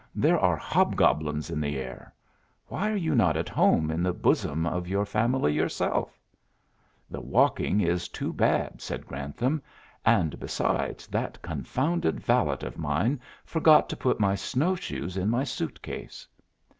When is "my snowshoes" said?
14.19-15.17